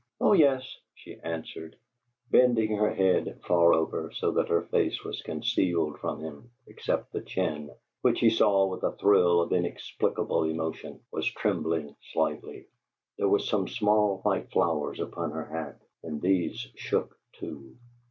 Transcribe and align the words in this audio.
"Oh 0.19 0.33
yes," 0.33 0.67
she 0.95 1.19
answered, 1.21 1.75
bending 2.31 2.75
her 2.75 2.91
head 2.91 3.39
far 3.45 3.71
over, 3.75 4.09
so 4.11 4.31
that 4.31 4.49
her 4.49 4.63
face 4.63 5.03
was 5.03 5.21
concealed 5.21 5.99
from 5.99 6.21
him, 6.21 6.49
except 6.65 7.13
the 7.13 7.21
chin, 7.21 7.69
which, 8.01 8.19
he 8.19 8.31
saw 8.31 8.65
with 8.65 8.81
a 8.81 8.93
thrill 8.93 9.41
of 9.43 9.53
inexplicable 9.53 10.45
emotion, 10.45 11.01
was 11.11 11.27
trembling 11.31 11.95
slightly. 12.13 12.65
There 13.19 13.29
were 13.29 13.37
some 13.37 13.67
small 13.67 14.23
white 14.23 14.49
flowers 14.49 14.99
upon 14.99 15.33
her 15.33 15.45
hat, 15.45 15.79
and 16.01 16.19
these 16.19 16.55
shook 16.73 17.15
too. 17.33 17.75